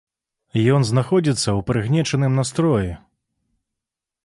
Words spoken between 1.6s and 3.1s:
прыгнечаным настроі.